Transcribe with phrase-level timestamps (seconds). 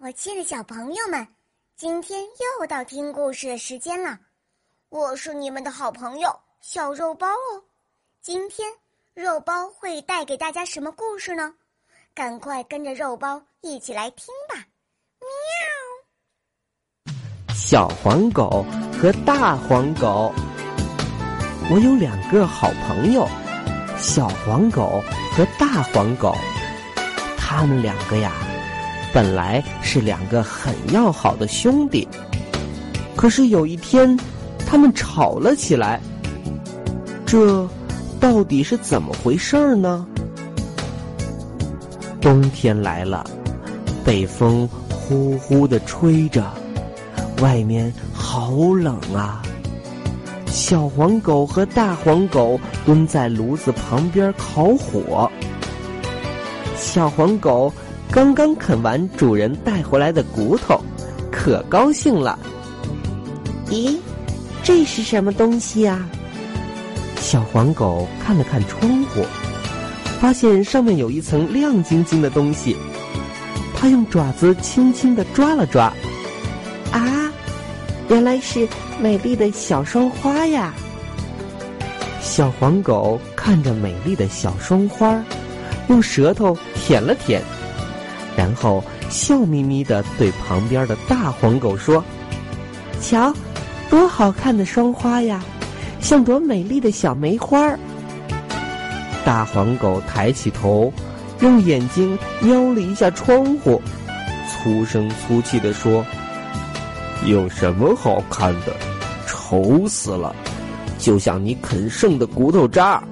[0.00, 1.26] 我亲爱的小朋友们，
[1.76, 4.18] 今天又到听故事的时间了。
[4.88, 6.28] 我是你们的好朋友
[6.60, 7.64] 小肉包哦。
[8.20, 8.70] 今天
[9.14, 11.54] 肉包会带给大家什么故事呢？
[12.14, 14.56] 赶快跟着肉包一起来听吧！
[17.06, 17.54] 喵。
[17.54, 18.64] 小黄狗
[19.00, 20.32] 和大黄狗，
[21.70, 23.26] 我有两个好朋友，
[23.98, 25.02] 小黄狗
[25.36, 26.34] 和大黄狗，
[27.38, 28.32] 他们两个呀。
[29.12, 32.06] 本来是两个很要好的兄弟，
[33.16, 34.18] 可是有一天，
[34.66, 36.00] 他们吵了起来。
[37.24, 37.68] 这
[38.20, 40.06] 到底是怎么回事儿呢？
[42.20, 43.24] 冬天来了，
[44.04, 46.44] 北风呼呼的吹着，
[47.40, 49.42] 外面好冷啊！
[50.46, 55.30] 小黄狗和大黄狗蹲在炉子旁边烤火，
[56.76, 57.72] 小黄狗。
[58.10, 60.82] 刚刚啃完主人带回来的骨头，
[61.30, 62.38] 可高兴了。
[63.68, 63.96] 咦，
[64.62, 66.06] 这是什么东西呀？
[67.20, 69.24] 小黄狗看了看窗户，
[70.20, 72.76] 发现上面有一层亮晶晶的东西。
[73.76, 75.92] 它用爪子轻轻的抓了抓，
[76.90, 77.30] 啊，
[78.08, 78.66] 原来是
[78.98, 80.74] 美丽的小双花呀！
[82.20, 85.22] 小黄狗看着美丽的小双花，
[85.88, 87.40] 用舌头舔了舔。
[88.38, 92.04] 然后笑眯眯的对旁边的大黄狗说
[93.02, 93.34] ：“瞧，
[93.90, 95.42] 多好看的双花呀，
[96.00, 97.76] 像朵美丽的小梅花儿。”
[99.26, 100.92] 大黄狗抬起头，
[101.40, 103.82] 用眼睛瞄了一下窗户，
[104.48, 106.06] 粗声粗气的说
[107.26, 108.72] ：“有什么好看的？
[109.26, 110.32] 丑死了，
[110.96, 113.02] 就像你啃剩的骨头渣。”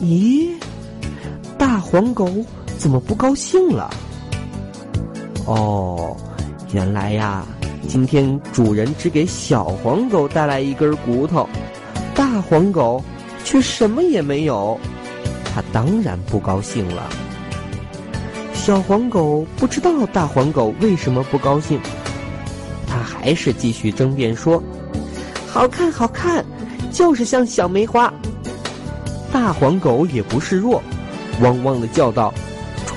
[0.00, 0.48] 咦，
[1.58, 2.26] 大黄狗。
[2.80, 3.90] 怎么不高兴了？
[5.44, 6.16] 哦，
[6.72, 7.44] 原来呀，
[7.86, 11.46] 今天主人只给小黄狗带来一根骨头，
[12.14, 13.04] 大黄狗
[13.44, 14.80] 却什么也没有，
[15.44, 17.06] 它当然不高兴了。
[18.54, 21.78] 小黄狗不知道大黄狗为什么不高兴，
[22.88, 24.62] 它还是继续争辩说
[25.46, 26.42] ：“好看，好看，
[26.90, 28.10] 就是像小梅花。”
[29.30, 30.82] 大黄狗也不示弱，
[31.42, 32.32] 汪汪的叫道。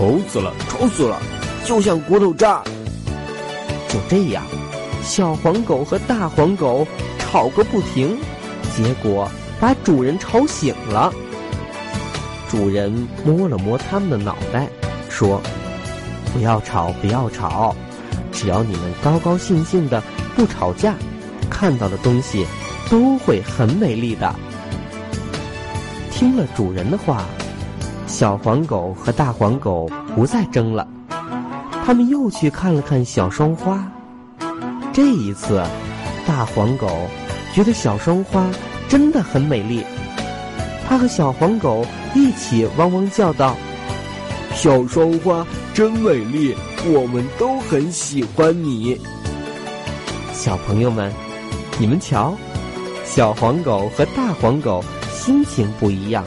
[0.00, 1.20] 丑死了，丑死了，
[1.66, 2.62] 就像骨头渣。
[3.86, 4.42] 就这样，
[5.02, 6.88] 小黄狗和大黄狗
[7.18, 8.16] 吵个不停，
[8.74, 11.12] 结果把主人吵醒了。
[12.48, 12.90] 主人
[13.26, 14.66] 摸了摸他们的脑袋，
[15.10, 15.38] 说
[16.32, 17.76] ：“不要吵，不要吵，
[18.32, 20.02] 只要你们高高兴兴的
[20.34, 20.94] 不吵架，
[21.50, 22.46] 看到的东西
[22.88, 24.34] 都会很美丽的。”
[26.10, 27.26] 听了主人的话。
[28.10, 30.86] 小黄狗和大黄狗不再争了，
[31.86, 33.82] 他们又去看了看小双花。
[34.92, 35.64] 这一次，
[36.26, 36.88] 大黄狗
[37.54, 38.50] 觉得小双花
[38.88, 39.82] 真的很美丽，
[40.86, 43.56] 它和小黄狗一起汪汪叫道
[44.52, 46.54] ：“小双花真美丽，
[46.92, 49.00] 我们都很喜欢你。”
[50.34, 51.10] 小朋友们，
[51.78, 52.36] 你们瞧，
[53.04, 56.22] 小黄狗和大黄狗心情不一样，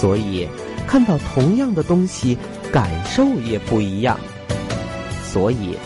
[0.00, 0.48] 所以。
[0.88, 2.38] 看到同样的东西，
[2.72, 4.18] 感受也不一样，
[5.22, 5.76] 所以，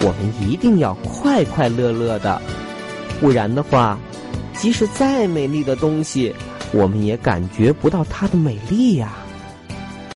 [0.00, 2.40] 我们一定要快快乐乐的，
[3.20, 3.98] 不然的话，
[4.56, 6.32] 即使再美丽的东西，
[6.72, 9.12] 我们也感觉不到它的美丽呀。